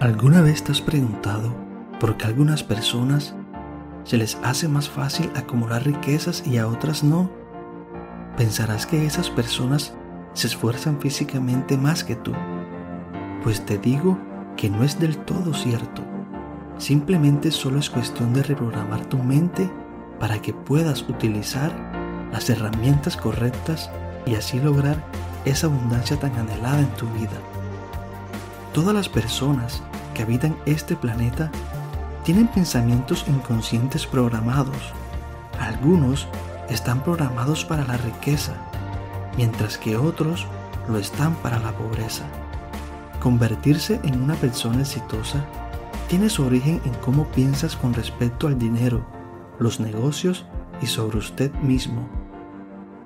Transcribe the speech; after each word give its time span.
¿Alguna 0.00 0.42
vez 0.42 0.64
te 0.64 0.72
has 0.72 0.80
preguntado 0.80 1.54
por 2.00 2.16
qué 2.16 2.24
a 2.24 2.28
algunas 2.28 2.64
personas 2.64 3.34
se 4.02 4.16
les 4.16 4.36
hace 4.42 4.66
más 4.66 4.88
fácil 4.88 5.30
acumular 5.36 5.84
riquezas 5.84 6.44
y 6.44 6.58
a 6.58 6.66
otras 6.66 7.04
no? 7.04 7.30
Pensarás 8.36 8.86
que 8.86 9.06
esas 9.06 9.30
personas 9.30 9.94
se 10.32 10.48
esfuerzan 10.48 11.00
físicamente 11.00 11.78
más 11.78 12.02
que 12.02 12.16
tú. 12.16 12.32
Pues 13.44 13.64
te 13.64 13.78
digo 13.78 14.18
que 14.56 14.68
no 14.68 14.82
es 14.82 14.98
del 14.98 15.16
todo 15.16 15.54
cierto. 15.54 16.02
Simplemente 16.76 17.52
solo 17.52 17.78
es 17.78 17.88
cuestión 17.88 18.34
de 18.34 18.42
reprogramar 18.42 19.06
tu 19.06 19.18
mente 19.18 19.70
para 20.18 20.42
que 20.42 20.52
puedas 20.52 21.02
utilizar 21.08 21.72
las 22.32 22.50
herramientas 22.50 23.16
correctas 23.16 23.90
y 24.26 24.34
así 24.34 24.58
lograr 24.58 25.04
esa 25.44 25.68
abundancia 25.68 26.18
tan 26.18 26.34
anhelada 26.36 26.80
en 26.80 26.92
tu 26.94 27.06
vida. 27.10 27.38
Todas 28.74 28.92
las 28.92 29.08
personas 29.08 29.84
que 30.14 30.22
habitan 30.24 30.56
este 30.66 30.96
planeta 30.96 31.48
tienen 32.24 32.48
pensamientos 32.48 33.24
inconscientes 33.28 34.04
programados. 34.04 34.92
Algunos 35.60 36.26
están 36.68 37.00
programados 37.04 37.64
para 37.64 37.84
la 37.84 37.96
riqueza, 37.98 38.54
mientras 39.36 39.78
que 39.78 39.96
otros 39.96 40.48
lo 40.88 40.98
están 40.98 41.36
para 41.36 41.60
la 41.60 41.70
pobreza. 41.70 42.24
Convertirse 43.20 44.00
en 44.02 44.20
una 44.20 44.34
persona 44.34 44.80
exitosa 44.80 45.44
tiene 46.08 46.28
su 46.28 46.44
origen 46.44 46.80
en 46.84 46.94
cómo 46.94 47.28
piensas 47.28 47.76
con 47.76 47.94
respecto 47.94 48.48
al 48.48 48.58
dinero, 48.58 49.06
los 49.60 49.78
negocios 49.78 50.46
y 50.82 50.86
sobre 50.86 51.18
usted 51.18 51.54
mismo. 51.60 52.08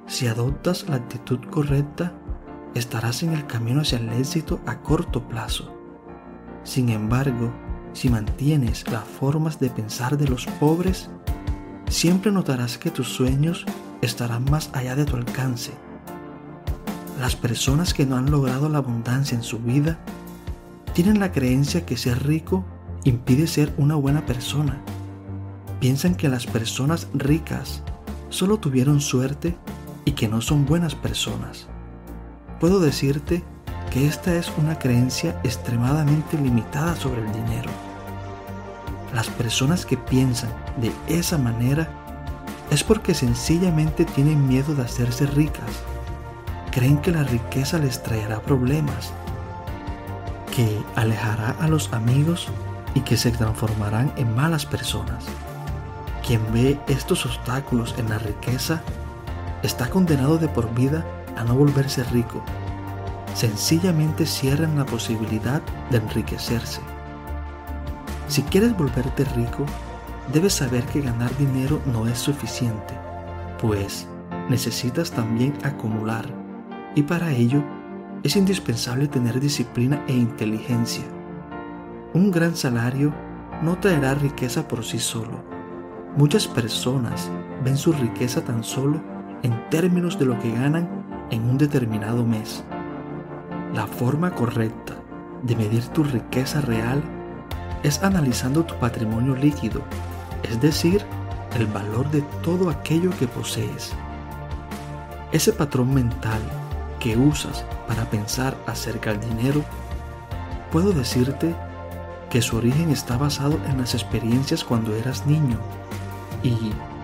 Si 0.07 0.29
adoptas 0.29 0.89
la 0.89 0.97
actitud 0.97 1.41
correcta, 1.51 2.15
estarás 2.79 3.23
en 3.23 3.33
el 3.33 3.47
camino 3.47 3.81
hacia 3.81 3.99
el 3.99 4.09
éxito 4.13 4.61
a 4.67 4.81
corto 4.81 5.27
plazo. 5.29 5.75
Sin 6.65 6.89
embargo, 6.89 7.53
si 7.93 8.09
mantienes 8.09 8.89
las 8.91 9.05
formas 9.05 9.59
de 9.59 9.71
pensar 9.71 10.19
de 10.19 10.29
los 10.29 10.47
pobres, 10.47 11.11
siempre 11.89 12.31
notarás 12.31 12.79
que 12.79 12.91
tus 12.91 13.09
sueños 13.09 13.65
estarán 14.03 14.45
más 14.51 14.71
allá 14.73 14.95
de 14.95 15.05
tu 15.05 15.17
alcance. 15.17 15.73
Las 17.19 17.35
personas 17.35 17.95
que 17.95 18.07
no 18.07 18.17
han 18.17 18.31
logrado 18.31 18.69
la 18.69 18.79
abundancia 18.79 19.35
en 19.35 19.43
su 19.43 19.59
vida 19.59 19.99
tienen 20.93 21.19
la 21.19 21.33
creencia 21.33 21.85
que 21.85 21.97
ser 21.97 22.27
rico 22.27 22.65
impide 23.05 23.47
ser 23.47 23.73
una 23.77 23.95
buena 23.95 24.27
persona. 24.27 24.81
Piensan 25.81 26.15
que 26.15 26.29
las 26.29 26.47
personas 26.47 27.09
ricas 27.15 27.83
solo 28.29 28.59
tuvieron 28.59 29.01
suerte 29.01 29.57
y 30.05 30.13
que 30.13 30.29
no 30.29 30.41
son 30.41 30.67
buenas 30.67 30.95
personas. 30.95 31.69
Puedo 32.61 32.81
decirte 32.81 33.45
que 33.91 34.07
esta 34.09 34.35
es 34.35 34.51
una 34.59 34.79
creencia 34.79 35.41
extremadamente 35.45 36.37
limitada 36.37 36.97
sobre 36.97 37.23
el 37.23 37.33
dinero. 37.33 37.71
Las 39.15 39.29
personas 39.29 39.87
que 39.87 39.97
piensan 39.97 40.51
de 40.77 40.93
esa 41.07 41.39
manera 41.39 41.89
es 42.71 42.83
porque 42.83 43.15
sencillamente 43.15 44.05
tienen 44.05 44.49
miedo 44.49 44.75
de 44.75 44.83
hacerse 44.83 45.27
ricas. 45.27 45.71
Creen 46.73 46.99
que 46.99 47.13
la 47.13 47.23
riqueza 47.23 47.79
les 47.79 48.03
traerá 48.03 48.41
problemas, 48.41 49.13
que 50.55 50.83
alejará 50.97 51.51
a 51.61 51.69
los 51.69 51.93
amigos 51.93 52.49
y 52.95 53.03
que 53.03 53.17
se 53.17 53.31
transformarán 53.31 54.13
en 54.17 54.35
malas 54.35 54.67
personas. 54.67 55.25
Quien 56.27 56.43
ve 56.53 56.79
estos 56.89 57.25
obstáculos 57.25 57.95
en 57.99 58.11
la 58.11 58.19
riqueza 58.19 58.83
está 59.63 59.89
condenado 59.89 60.39
de 60.39 60.49
por 60.49 60.75
vida 60.75 61.07
a 61.39 61.45
no 61.45 61.55
volverse 61.55 62.05
rico 62.05 62.43
sencillamente 63.35 64.27
cierran 64.27 64.77
la 64.77 64.85
posibilidad 64.85 65.63
de 65.91 65.99
enriquecerse. 65.99 66.81
Si 68.27 68.43
quieres 68.43 68.77
volverte 68.77 69.25
rico, 69.25 69.65
debes 70.33 70.55
saber 70.55 70.83
que 70.87 71.03
ganar 71.03 71.35
dinero 71.37 71.81
no 71.87 72.09
es 72.09 72.19
suficiente, 72.19 72.95
pues 73.61 74.09
necesitas 74.49 75.13
también 75.13 75.55
acumular 75.63 76.27
y 76.97 77.03
para 77.03 77.31
ello 77.33 77.63
es 78.25 78.35
indispensable 78.35 79.07
tener 79.07 79.39
disciplina 79.39 80.03
e 80.09 80.15
inteligencia. 80.15 81.05
Un 82.15 82.33
gran 82.33 82.57
salario 82.57 83.15
no 83.63 83.79
traerá 83.79 84.15
riqueza 84.15 84.67
por 84.67 84.85
sí 84.85 84.99
solo. 84.99 85.45
Muchas 86.17 86.49
personas 86.49 87.31
ven 87.63 87.77
su 87.77 87.93
riqueza 87.93 88.43
tan 88.43 88.65
solo 88.65 89.01
en 89.45 89.71
términos 89.71 90.19
de 90.19 90.25
lo 90.25 90.39
que 90.41 90.51
ganan 90.51 90.98
en 91.31 91.49
un 91.49 91.59
determinado 91.59 92.25
mes. 92.25 92.65
La 93.75 93.87
forma 93.87 94.35
correcta 94.35 94.95
de 95.43 95.57
medir 95.57 95.87
tu 95.89 96.05
riqueza 96.05 96.61
real 96.61 97.03
es 97.83 98.03
analizando 98.03 98.65
tu 98.65 98.75
patrimonio 98.77 99.37
líquido, 99.37 99.83
es 100.43 100.61
decir, 100.61 101.05
el 101.57 101.67
valor 101.67 102.11
de 102.11 102.23
todo 102.43 102.71
aquello 102.71 103.11
que 103.19 103.27
posees. 103.27 103.93
Ese 105.33 105.53
patrón 105.53 105.95
mental 105.95 106.41
que 106.99 107.17
usas 107.17 107.65
para 107.87 108.05
pensar 108.05 108.57
acerca 108.67 109.15
del 109.15 109.21
dinero, 109.29 109.63
puedo 110.73 110.93
decirte 110.93 111.55
que 112.31 112.43
su 112.43 112.57
origen 112.57 112.91
está 112.91 113.17
basado 113.17 113.59
en 113.69 113.79
las 113.79 113.95
experiencias 113.95 114.65
cuando 114.65 114.95
eras 114.95 115.27
niño 115.27 115.59
y, 116.43 116.57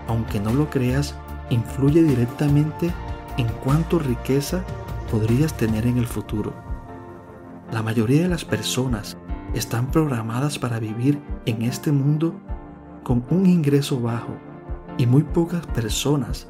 aunque 0.07 0.39
no 0.39 0.53
lo 0.53 0.69
creas, 0.69 1.15
influye 1.49 2.03
directamente 2.03 2.91
en 3.37 3.47
cuánto 3.63 3.99
riqueza 3.99 4.63
podrías 5.11 5.55
tener 5.55 5.85
en 5.85 5.97
el 5.97 6.07
futuro. 6.07 6.53
La 7.71 7.81
mayoría 7.81 8.23
de 8.23 8.29
las 8.29 8.45
personas 8.45 9.17
están 9.53 9.91
programadas 9.91 10.59
para 10.59 10.79
vivir 10.79 11.21
en 11.45 11.61
este 11.61 11.91
mundo 11.91 12.35
con 13.03 13.23
un 13.29 13.45
ingreso 13.45 13.99
bajo 13.99 14.35
y 14.97 15.05
muy 15.05 15.23
pocas 15.23 15.65
personas 15.67 16.47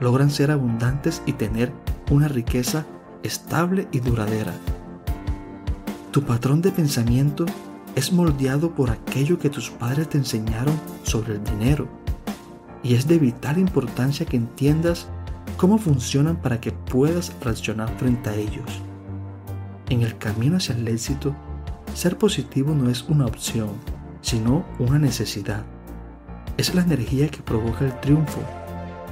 logran 0.00 0.30
ser 0.30 0.50
abundantes 0.50 1.22
y 1.26 1.32
tener 1.34 1.72
una 2.10 2.28
riqueza 2.28 2.84
estable 3.22 3.88
y 3.92 4.00
duradera. 4.00 4.52
Tu 6.10 6.22
patrón 6.22 6.62
de 6.62 6.70
pensamiento 6.70 7.46
es 7.94 8.12
moldeado 8.12 8.70
por 8.70 8.90
aquello 8.90 9.38
que 9.38 9.50
tus 9.50 9.70
padres 9.70 10.08
te 10.08 10.18
enseñaron 10.18 10.78
sobre 11.02 11.34
el 11.34 11.44
dinero 11.44 11.88
y 12.82 12.94
es 12.94 13.08
de 13.08 13.18
vital 13.18 13.58
importancia 13.58 14.26
que 14.26 14.36
entiendas 14.36 15.08
cómo 15.56 15.78
funcionan 15.78 16.36
para 16.36 16.60
que 16.60 16.72
puedas 16.72 17.32
reaccionar 17.40 17.88
frente 17.98 18.30
a 18.30 18.34
ellos. 18.34 18.82
En 19.88 20.02
el 20.02 20.16
camino 20.18 20.56
hacia 20.56 20.74
el 20.74 20.86
éxito, 20.88 21.34
ser 21.94 22.18
positivo 22.18 22.74
no 22.74 22.90
es 22.90 23.02
una 23.02 23.26
opción, 23.26 23.70
sino 24.20 24.64
una 24.78 24.98
necesidad. 24.98 25.62
Es 26.56 26.74
la 26.74 26.82
energía 26.82 27.28
que 27.28 27.42
provoca 27.42 27.84
el 27.84 28.00
triunfo, 28.00 28.40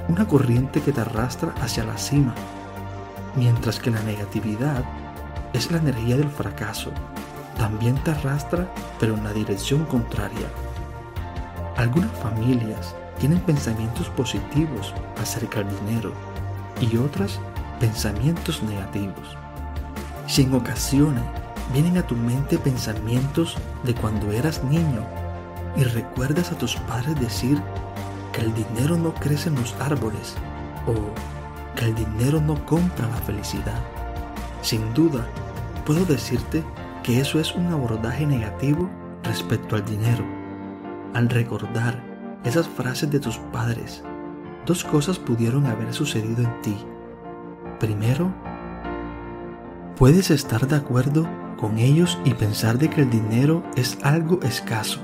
una 0.09 0.27
corriente 0.27 0.81
que 0.81 0.91
te 0.91 1.01
arrastra 1.01 1.53
hacia 1.61 1.85
la 1.85 1.97
cima. 1.97 2.33
Mientras 3.35 3.79
que 3.79 3.91
la 3.91 4.01
negatividad 4.03 4.83
es 5.53 5.71
la 5.71 5.77
energía 5.77 6.17
del 6.17 6.29
fracaso, 6.29 6.91
también 7.57 7.95
te 8.03 8.11
arrastra 8.11 8.67
pero 8.99 9.15
en 9.15 9.23
la 9.23 9.33
dirección 9.33 9.85
contraria. 9.85 10.47
Algunas 11.77 12.11
familias 12.19 12.95
tienen 13.19 13.39
pensamientos 13.39 14.09
positivos 14.09 14.93
acerca 15.17 15.63
del 15.63 15.75
dinero 15.85 16.32
y 16.81 16.97
otras 16.97 17.39
pensamientos 17.79 18.61
negativos. 18.63 19.37
Si 20.27 20.43
en 20.43 20.53
ocasiones 20.53 21.23
vienen 21.73 21.97
a 21.97 22.07
tu 22.07 22.15
mente 22.15 22.57
pensamientos 22.57 23.57
de 23.83 23.93
cuando 23.93 24.31
eras 24.31 24.63
niño 24.63 25.05
y 25.75 25.83
recuerdas 25.83 26.51
a 26.51 26.57
tus 26.57 26.75
padres 26.75 27.19
decir 27.19 27.61
que 28.31 28.41
el 28.41 28.53
dinero 28.53 28.97
no 28.97 29.13
crece 29.13 29.49
en 29.49 29.55
los 29.55 29.75
árboles 29.79 30.35
o 30.87 30.93
que 31.75 31.85
el 31.85 31.95
dinero 31.95 32.41
no 32.41 32.63
compra 32.65 33.07
la 33.07 33.17
felicidad. 33.17 33.81
Sin 34.61 34.93
duda, 34.93 35.25
puedo 35.85 36.05
decirte 36.05 36.63
que 37.03 37.19
eso 37.19 37.39
es 37.39 37.53
un 37.53 37.67
abordaje 37.71 38.25
negativo 38.25 38.89
respecto 39.23 39.75
al 39.75 39.85
dinero. 39.85 40.25
Al 41.13 41.29
recordar 41.29 42.01
esas 42.43 42.67
frases 42.67 43.11
de 43.11 43.19
tus 43.19 43.37
padres, 43.51 44.03
dos 44.65 44.83
cosas 44.83 45.19
pudieron 45.19 45.65
haber 45.65 45.93
sucedido 45.93 46.43
en 46.43 46.61
ti. 46.61 46.77
Primero, 47.79 48.33
puedes 49.97 50.31
estar 50.31 50.67
de 50.67 50.75
acuerdo 50.75 51.27
con 51.57 51.77
ellos 51.77 52.17
y 52.25 52.33
pensar 52.33 52.77
de 52.77 52.89
que 52.89 53.01
el 53.01 53.09
dinero 53.09 53.63
es 53.75 53.97
algo 54.03 54.39
escaso. 54.41 54.99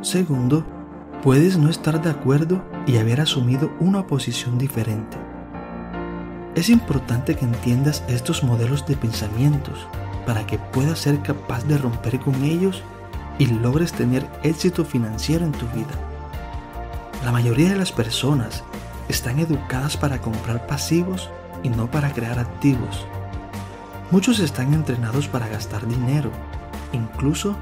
Segundo, 0.00 0.64
puedes 1.22 1.58
no 1.58 1.68
estar 1.68 2.02
de 2.02 2.10
acuerdo 2.10 2.62
y 2.86 2.96
haber 2.96 3.20
asumido 3.20 3.70
una 3.78 4.06
posición 4.06 4.58
diferente. 4.58 5.16
Es 6.54 6.68
importante 6.68 7.34
que 7.34 7.44
entiendas 7.44 8.04
estos 8.08 8.42
modelos 8.42 8.86
de 8.86 8.96
pensamientos 8.96 9.86
para 10.26 10.46
que 10.46 10.58
puedas 10.58 10.98
ser 10.98 11.20
capaz 11.22 11.64
de 11.64 11.78
romper 11.78 12.20
con 12.20 12.42
ellos 12.44 12.82
y 13.38 13.46
logres 13.46 13.92
tener 13.92 14.28
éxito 14.42 14.84
financiero 14.84 15.44
en 15.44 15.52
tu 15.52 15.66
vida. 15.68 15.94
La 17.24 17.32
mayoría 17.32 17.70
de 17.70 17.76
las 17.76 17.92
personas 17.92 18.64
están 19.12 19.38
educadas 19.38 19.96
para 19.96 20.20
comprar 20.20 20.66
pasivos 20.66 21.30
y 21.62 21.68
no 21.68 21.90
para 21.90 22.12
crear 22.12 22.38
activos. 22.38 23.06
Muchos 24.10 24.40
están 24.40 24.74
entrenados 24.74 25.28
para 25.28 25.48
gastar 25.48 25.86
dinero, 25.86 26.30
incluso 26.92 27.56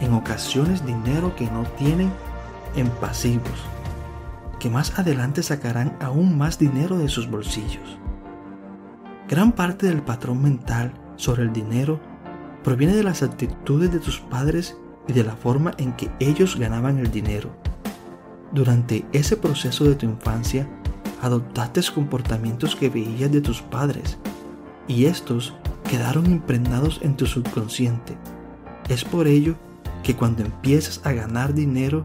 en 0.00 0.14
ocasiones 0.14 0.84
dinero 0.84 1.36
que 1.36 1.46
no 1.50 1.62
tienen 1.62 2.10
en 2.74 2.88
pasivos, 2.88 3.58
que 4.58 4.70
más 4.70 4.98
adelante 4.98 5.42
sacarán 5.42 5.96
aún 6.00 6.36
más 6.36 6.58
dinero 6.58 6.98
de 6.98 7.08
sus 7.08 7.30
bolsillos. 7.30 7.98
Gran 9.28 9.52
parte 9.52 9.86
del 9.86 10.02
patrón 10.02 10.42
mental 10.42 10.92
sobre 11.16 11.42
el 11.42 11.52
dinero 11.52 12.00
proviene 12.62 12.96
de 12.96 13.04
las 13.04 13.22
actitudes 13.22 13.92
de 13.92 14.00
tus 14.00 14.20
padres 14.20 14.76
y 15.06 15.12
de 15.12 15.24
la 15.24 15.36
forma 15.36 15.72
en 15.76 15.92
que 15.92 16.10
ellos 16.18 16.58
ganaban 16.58 16.98
el 16.98 17.10
dinero. 17.10 17.50
Durante 18.52 19.04
ese 19.12 19.36
proceso 19.36 19.84
de 19.84 19.96
tu 19.96 20.06
infancia, 20.06 20.66
adoptaste 21.24 21.80
comportamientos 21.94 22.76
que 22.76 22.90
veías 22.90 23.32
de 23.32 23.40
tus 23.40 23.62
padres 23.62 24.18
y 24.86 25.06
estos 25.06 25.54
quedaron 25.88 26.26
impregnados 26.26 27.00
en 27.02 27.16
tu 27.16 27.26
subconsciente. 27.26 28.16
Es 28.88 29.04
por 29.04 29.26
ello 29.26 29.54
que 30.02 30.14
cuando 30.14 30.42
empiezas 30.42 31.00
a 31.04 31.12
ganar 31.12 31.54
dinero, 31.54 32.02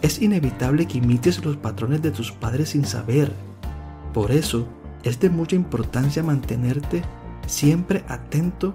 es 0.00 0.22
inevitable 0.22 0.86
que 0.86 0.98
imites 0.98 1.44
los 1.44 1.56
patrones 1.56 2.02
de 2.02 2.12
tus 2.12 2.30
padres 2.30 2.70
sin 2.70 2.84
saber. 2.84 3.32
Por 4.14 4.30
eso, 4.30 4.68
es 5.02 5.18
de 5.18 5.28
mucha 5.28 5.56
importancia 5.56 6.22
mantenerte 6.22 7.02
siempre 7.48 8.04
atento 8.06 8.74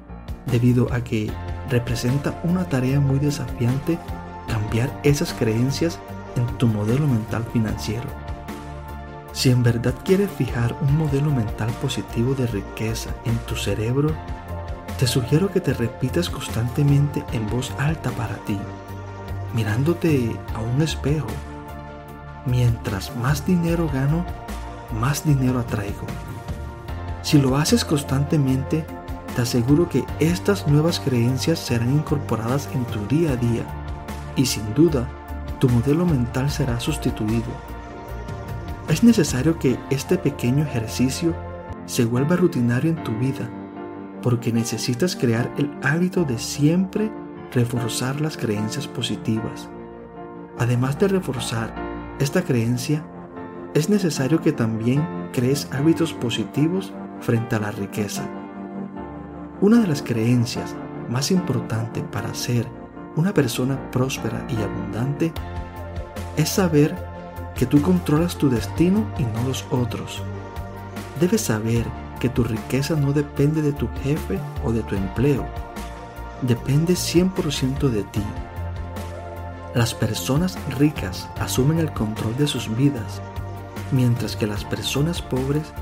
debido 0.51 0.91
a 0.91 1.01
que 1.01 1.31
representa 1.69 2.41
una 2.43 2.67
tarea 2.67 2.99
muy 2.99 3.19
desafiante 3.19 3.97
cambiar 4.49 4.99
esas 5.03 5.33
creencias 5.33 5.99
en 6.35 6.45
tu 6.57 6.67
modelo 6.67 7.07
mental 7.07 7.45
financiero. 7.53 8.26
Si 9.37 9.51
en 9.51 9.61
verdad 9.61 9.93
quieres 10.03 10.31
fijar 10.31 10.75
un 10.81 10.97
modelo 10.97 11.29
mental 11.29 11.69
positivo 11.79 12.33
de 12.33 12.47
riqueza 12.47 13.11
en 13.23 13.37
tu 13.45 13.55
cerebro, 13.55 14.09
te 14.97 15.05
sugiero 15.05 15.51
que 15.51 15.61
te 15.61 15.75
repitas 15.75 16.27
constantemente 16.27 17.23
en 17.33 17.47
voz 17.47 17.71
alta 17.77 18.09
para 18.09 18.37
ti, 18.45 18.57
mirándote 19.53 20.35
a 20.55 20.59
un 20.59 20.81
espejo. 20.81 21.27
Mientras 22.47 23.15
más 23.17 23.45
dinero 23.45 23.87
gano, 23.93 24.25
más 24.99 25.23
dinero 25.23 25.59
atraigo. 25.59 26.07
Si 27.21 27.37
lo 27.39 27.57
haces 27.57 27.85
constantemente, 27.85 28.87
te 29.35 29.41
aseguro 29.43 29.87
que 29.87 30.03
estas 30.19 30.67
nuevas 30.67 30.99
creencias 30.99 31.59
serán 31.59 31.93
incorporadas 31.93 32.69
en 32.73 32.83
tu 32.85 33.05
día 33.05 33.33
a 33.33 33.35
día 33.35 33.65
y 34.35 34.47
sin 34.47 34.73
duda 34.73 35.07
tu 35.59 35.69
modelo 35.69 36.07
mental 36.07 36.49
será 36.49 36.79
sustituido. 36.79 37.76
Es 38.89 39.03
necesario 39.03 39.59
que 39.59 39.77
este 39.89 40.17
pequeño 40.17 40.63
ejercicio 40.63 41.35
se 41.85 42.05
vuelva 42.05 42.37
rutinario 42.37 42.91
en 42.91 43.03
tu 43.03 43.11
vida 43.17 43.49
porque 44.21 44.53
necesitas 44.53 45.15
crear 45.15 45.53
el 45.57 45.69
hábito 45.83 46.23
de 46.23 46.39
siempre 46.39 47.11
reforzar 47.51 48.21
las 48.21 48.37
creencias 48.37 48.87
positivas. 48.87 49.69
Además 50.57 50.97
de 50.99 51.09
reforzar 51.09 51.75
esta 52.19 52.41
creencia, 52.41 53.05
es 53.73 53.89
necesario 53.89 54.41
que 54.41 54.53
también 54.53 55.05
crees 55.33 55.67
hábitos 55.71 56.13
positivos 56.13 56.93
frente 57.19 57.57
a 57.57 57.59
la 57.59 57.71
riqueza. 57.71 58.27
Una 59.59 59.81
de 59.81 59.87
las 59.87 60.01
creencias 60.01 60.75
más 61.09 61.29
importantes 61.31 62.03
para 62.11 62.33
ser 62.33 62.65
una 63.17 63.33
persona 63.33 63.91
próspera 63.91 64.47
y 64.49 64.55
abundante 64.61 65.33
es 66.37 66.49
saber 66.49 66.95
que 67.57 67.65
tú 67.65 67.81
controlas 67.81 68.37
tu 68.37 68.49
destino 68.49 69.05
y 69.17 69.23
no 69.23 69.43
los 69.47 69.65
otros. 69.71 70.21
Debes 71.19 71.41
saber 71.41 71.85
que 72.19 72.29
tu 72.29 72.43
riqueza 72.43 72.95
no 72.95 73.13
depende 73.13 73.61
de 73.61 73.73
tu 73.73 73.87
jefe 74.03 74.39
o 74.63 74.71
de 74.71 74.83
tu 74.83 74.95
empleo, 74.95 75.45
depende 76.41 76.93
100% 76.93 77.89
de 77.89 78.03
ti. 78.03 78.21
Las 79.73 79.93
personas 79.93 80.57
ricas 80.77 81.27
asumen 81.39 81.79
el 81.79 81.91
control 81.91 82.35
de 82.37 82.47
sus 82.47 82.75
vidas, 82.75 83.21
mientras 83.91 84.35
que 84.35 84.47
las 84.47 84.63
personas 84.63 85.21
pobres 85.21 85.73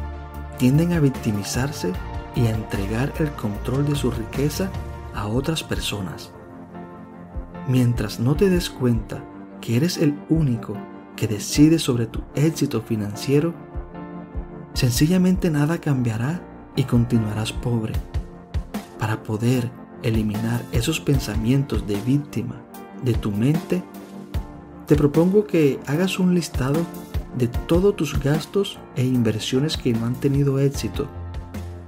tienden 0.58 0.94
a 0.94 1.00
victimizarse 1.00 1.92
y 2.36 2.48
a 2.48 2.52
entregar 2.52 3.14
el 3.20 3.32
control 3.32 3.86
de 3.86 3.96
su 3.96 4.12
riqueza 4.12 4.70
a 5.14 5.28
otras 5.28 5.64
personas. 5.64 6.32
Mientras 7.68 8.20
no 8.20 8.36
te 8.36 8.50
des 8.50 8.70
cuenta 8.70 9.24
que 9.62 9.78
eres 9.78 9.98
el 9.98 10.18
único 10.30 10.76
que 11.16 11.28
decide 11.28 11.80
sobre 11.80 12.06
tu 12.06 12.22
éxito 12.36 12.82
financiero, 12.82 13.54
sencillamente 14.74 15.50
nada 15.50 15.80
cambiará 15.80 16.42
y 16.76 16.84
continuarás 16.84 17.52
pobre. 17.52 17.94
Para 19.00 19.24
poder 19.24 19.72
eliminar 20.04 20.62
esos 20.72 21.00
pensamientos 21.00 21.88
de 21.88 21.96
víctima 22.02 22.62
de 23.04 23.14
tu 23.14 23.32
mente, 23.32 23.84
te 24.88 24.96
propongo 24.96 25.46
que 25.46 25.80
hagas 25.88 26.20
un 26.20 26.36
listado 26.36 26.80
de 27.38 27.48
todos 27.48 27.96
tus 27.96 28.20
gastos 28.20 28.80
e 28.96 29.04
inversiones 29.04 29.78
que 29.78 29.94
no 29.94 30.06
han 30.06 30.16
tenido 30.16 30.60
éxito 30.60 31.08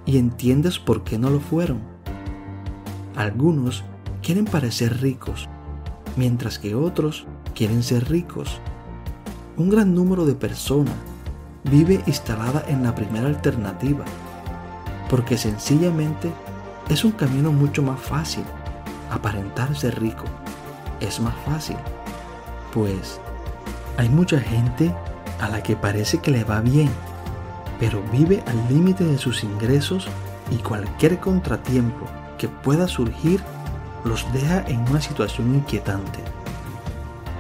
y 0.06 0.18
entiendas 0.18 0.80
por 0.80 1.04
qué 1.04 1.18
no 1.18 1.30
lo 1.30 1.40
fueron. 1.40 1.80
Algunos 3.16 3.84
quieren 4.22 4.46
parecer 4.46 5.02
ricos, 5.02 5.48
mientras 6.16 6.60
que 6.60 6.76
otros 6.76 7.28
quieren 7.54 7.84
ser 7.84 8.10
ricos. 8.10 8.60
Un 9.58 9.70
gran 9.70 9.96
número 9.96 10.28
de 10.28 10.36
personas 10.36 10.94
vive 11.64 12.04
instalada 12.06 12.64
en 12.68 12.84
la 12.84 12.94
primera 12.94 13.26
alternativa, 13.26 14.06
porque 15.10 15.36
sencillamente 15.36 16.32
es 16.90 17.04
un 17.04 17.12
camino 17.12 17.52
mucho 17.52 17.82
más 17.82 18.00
fácil. 18.00 18.44
Aparentar 19.10 19.76
ser 19.76 20.00
rico 20.00 20.26
es 21.00 21.20
más 21.20 21.34
fácil, 21.44 21.78
pues 22.72 23.20
hay 23.98 24.10
mucha 24.10 24.40
gente 24.40 24.94
a 25.40 25.50
la 25.50 25.64
que 25.64 25.76
parece 25.76 26.20
que 26.20 26.30
le 26.30 26.44
va 26.44 26.62
bien, 26.62 26.90
pero 27.80 28.04
vive 28.12 28.44
al 28.46 28.68
límite 28.70 29.06
de 29.06 29.18
sus 29.18 29.44
ingresos 29.44 30.08
y 30.52 30.58
cualquier 30.58 31.20
contratiempo 31.20 32.06
que 32.38 32.48
pueda 32.48 32.88
surgir 32.88 33.42
los 34.04 34.32
deja 34.34 34.64
en 34.68 34.82
una 34.88 35.02
situación 35.02 35.56
inquietante. 35.56 36.37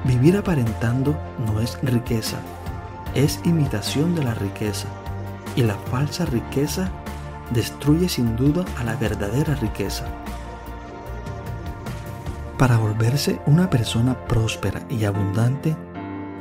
Vivir 0.08 0.38
aparentando 0.38 1.20
no 1.46 1.60
es 1.60 1.78
riqueza, 1.82 2.38
es 3.14 3.42
imitación 3.44 4.16
de 4.16 4.24
la 4.24 4.34
riqueza, 4.34 4.88
y 5.58 5.64
la 5.64 5.76
falsa 5.76 6.24
riqueza 6.26 6.90
destruye 7.52 8.08
sin 8.08 8.38
duda 8.38 8.64
a 8.78 8.86
la 8.86 8.96
verdadera 8.96 9.56
riqueza. 9.56 10.06
Para 12.58 12.78
volverse 12.78 13.42
una 13.48 13.70
persona 13.70 14.18
próspera 14.28 14.82
y 14.90 15.04
abundante, 15.04 15.76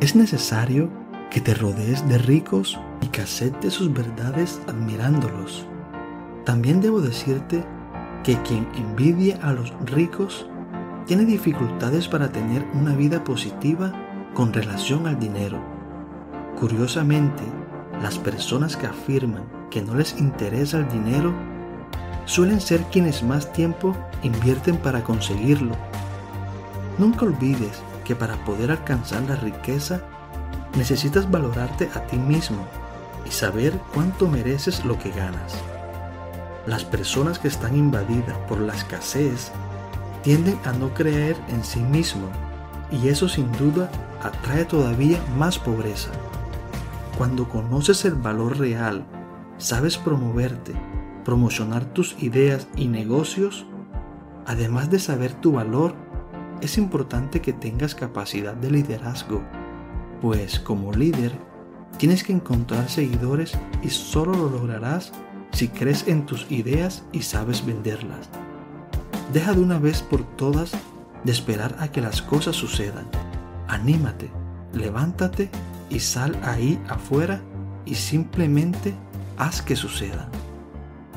es 0.00 0.14
necesario 0.14 0.88
que 1.30 1.40
te 1.40 1.52
rodees 1.52 2.08
de 2.08 2.18
ricos 2.18 2.78
y 3.02 3.08
que 3.08 3.22
aceptes 3.22 3.74
sus 3.74 3.92
verdades 3.92 4.60
admirándolos. 4.68 5.66
También 6.44 6.80
debo 6.80 7.00
decirte 7.00 7.64
que 8.22 8.40
quien 8.42 8.68
envidia 8.76 9.40
a 9.42 9.52
los 9.52 9.74
ricos 9.86 10.46
tiene 11.06 11.24
dificultades 11.24 12.08
para 12.08 12.30
tener 12.30 12.66
una 12.74 12.94
vida 12.94 13.22
positiva 13.22 13.92
con 14.34 14.52
relación 14.52 15.06
al 15.06 15.18
dinero. 15.18 15.58
Curiosamente, 16.58 17.44
las 18.02 18.18
personas 18.18 18.76
que 18.76 18.86
afirman 18.86 19.44
que 19.70 19.82
no 19.82 19.94
les 19.94 20.18
interesa 20.18 20.78
el 20.78 20.88
dinero 20.88 21.32
suelen 22.24 22.60
ser 22.60 22.82
quienes 22.84 23.22
más 23.22 23.52
tiempo 23.52 23.96
invierten 24.22 24.76
para 24.78 25.04
conseguirlo. 25.04 25.76
Nunca 26.98 27.24
olvides 27.24 27.80
que 28.04 28.16
para 28.16 28.44
poder 28.44 28.70
alcanzar 28.70 29.22
la 29.22 29.36
riqueza 29.36 30.00
necesitas 30.76 31.30
valorarte 31.30 31.88
a 31.94 32.00
ti 32.06 32.16
mismo 32.16 32.66
y 33.24 33.30
saber 33.30 33.72
cuánto 33.94 34.28
mereces 34.28 34.84
lo 34.84 34.98
que 34.98 35.10
ganas. 35.10 35.54
Las 36.66 36.84
personas 36.84 37.38
que 37.38 37.48
están 37.48 37.76
invadidas 37.76 38.36
por 38.48 38.60
la 38.60 38.74
escasez 38.74 39.52
tienden 40.26 40.58
a 40.64 40.72
no 40.72 40.92
creer 40.92 41.36
en 41.50 41.62
sí 41.62 41.78
mismo 41.78 42.28
y 42.90 43.06
eso 43.06 43.28
sin 43.28 43.52
duda 43.52 43.88
atrae 44.20 44.64
todavía 44.64 45.20
más 45.38 45.56
pobreza. 45.56 46.10
Cuando 47.16 47.48
conoces 47.48 48.04
el 48.04 48.14
valor 48.14 48.58
real, 48.58 49.06
sabes 49.56 49.96
promoverte, 49.96 50.72
promocionar 51.24 51.84
tus 51.84 52.20
ideas 52.20 52.66
y 52.74 52.88
negocios, 52.88 53.66
además 54.46 54.90
de 54.90 54.98
saber 54.98 55.32
tu 55.32 55.52
valor, 55.52 55.94
es 56.60 56.76
importante 56.76 57.40
que 57.40 57.52
tengas 57.52 57.94
capacidad 57.94 58.54
de 58.54 58.72
liderazgo, 58.72 59.44
pues 60.20 60.58
como 60.58 60.92
líder 60.92 61.38
tienes 61.98 62.24
que 62.24 62.32
encontrar 62.32 62.88
seguidores 62.88 63.56
y 63.80 63.90
solo 63.90 64.32
lo 64.32 64.50
lograrás 64.50 65.12
si 65.52 65.68
crees 65.68 66.08
en 66.08 66.26
tus 66.26 66.50
ideas 66.50 67.04
y 67.12 67.22
sabes 67.22 67.64
venderlas. 67.64 68.28
Deja 69.32 69.52
de 69.52 69.60
una 69.60 69.78
vez 69.78 70.02
por 70.02 70.22
todas 70.36 70.72
de 71.24 71.32
esperar 71.32 71.76
a 71.80 71.88
que 71.88 72.00
las 72.00 72.22
cosas 72.22 72.54
sucedan. 72.54 73.06
Anímate, 73.66 74.30
levántate 74.72 75.50
y 75.90 75.98
sal 75.98 76.38
ahí 76.44 76.80
afuera 76.88 77.40
y 77.84 77.96
simplemente 77.96 78.94
haz 79.36 79.62
que 79.62 79.74
sucedan. 79.74 80.28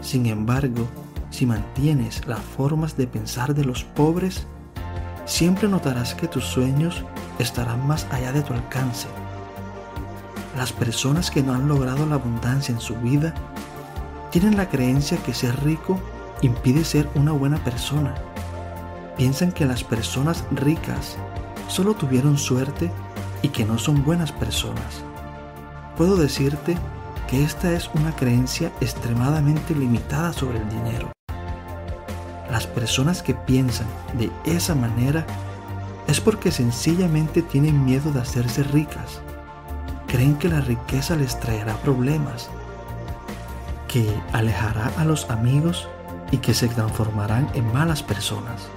Sin 0.02 0.26
embargo, 0.26 0.88
si 1.30 1.46
mantienes 1.46 2.26
las 2.26 2.40
formas 2.40 2.98
de 2.98 3.06
pensar 3.06 3.54
de 3.54 3.64
los 3.64 3.84
pobres, 3.84 4.48
siempre 5.26 5.68
notarás 5.68 6.16
que 6.16 6.28
tus 6.28 6.46
sueños 6.46 7.06
estarán 7.38 7.86
más 7.88 8.08
allá 8.12 8.32
de 8.32 8.42
tu 8.42 8.54
alcance. 8.54 9.08
Las 10.58 10.74
personas 10.74 11.30
que 11.30 11.44
no 11.44 11.54
han 11.54 11.68
logrado 11.68 12.08
la 12.08 12.16
abundancia 12.16 12.74
en 12.74 12.82
su 12.82 12.96
vida 12.96 13.36
tienen 14.32 14.58
la 14.58 14.68
creencia 14.68 15.18
que 15.18 15.34
ser 15.34 15.64
rico 15.64 16.00
impide 16.42 16.84
ser 16.84 17.10
una 17.16 17.32
buena 17.32 17.58
persona. 17.64 18.16
Piensan 19.18 19.52
que 19.52 19.66
las 19.66 19.84
personas 19.84 20.46
ricas 20.52 21.18
solo 21.68 21.94
tuvieron 21.94 22.38
suerte 22.38 22.92
y 23.42 23.50
que 23.50 23.66
no 23.66 23.78
son 23.78 24.04
buenas 24.04 24.32
personas. 24.32 25.04
Puedo 25.98 26.16
decirte 26.16 26.78
que 27.28 27.44
esta 27.44 27.74
es 27.74 27.90
una 27.94 28.16
creencia 28.16 28.72
extremadamente 28.82 29.76
limitada 29.76 30.34
sobre 30.34 30.60
el 30.60 30.70
dinero. 30.70 31.12
Las 32.50 32.66
personas 32.66 33.22
que 33.22 33.36
piensan 33.36 33.88
de 34.18 34.32
esa 34.46 34.74
manera 34.74 35.26
es 36.08 36.20
porque 36.20 36.52
sencillamente 36.52 37.44
tienen 37.44 37.86
miedo 37.86 38.12
de 38.12 38.22
hacerse 38.22 38.64
ricas. 38.64 39.22
Creen 40.08 40.38
que 40.38 40.50
la 40.50 40.62
riqueza 40.62 41.16
les 41.16 41.40
traerá 41.40 41.76
problemas, 41.76 42.50
que 43.88 44.12
alejará 44.34 44.92
a 44.98 45.06
los 45.06 45.30
amigos 45.30 45.88
y 46.32 46.38
que 46.38 46.54
se 46.54 46.68
transformarán 46.68 47.50
en 47.54 47.72
malas 47.72 48.04
personas. 48.04 48.70